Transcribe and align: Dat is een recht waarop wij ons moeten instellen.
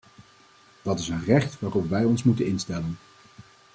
Dat 0.81 0.99
is 0.99 1.07
een 1.07 1.23
recht 1.23 1.59
waarop 1.59 1.89
wij 1.89 2.03
ons 2.05 2.23
moeten 2.23 2.45
instellen. 2.45 2.97